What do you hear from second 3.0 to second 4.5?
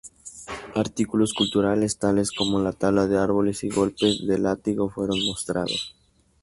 de árboles y golpes de